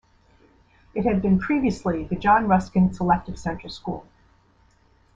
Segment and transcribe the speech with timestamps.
[0.95, 4.07] It had been previously the John Ruskin Selective Central School.